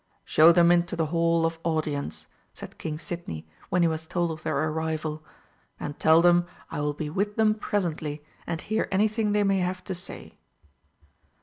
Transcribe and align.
"Show 0.25 0.51
them 0.51 0.71
into 0.71 0.95
the 0.95 1.05
Hall 1.13 1.45
of 1.45 1.59
Audience," 1.63 2.25
said 2.55 2.79
King 2.79 2.97
Sidney, 2.97 3.45
when 3.69 3.83
he 3.83 3.87
was 3.87 4.07
told 4.07 4.31
of 4.31 4.41
their 4.41 4.57
arrival, 4.67 5.23
"and 5.79 5.99
tell 5.99 6.23
them 6.23 6.47
I 6.71 6.81
will 6.81 6.95
be 6.95 7.11
with 7.11 7.35
them 7.35 7.53
presently 7.53 8.25
and 8.47 8.61
hear 8.61 8.87
anything 8.91 9.31
they 9.31 9.43
may 9.43 9.59
have 9.59 9.83
to 9.83 9.93
say." 9.93 10.39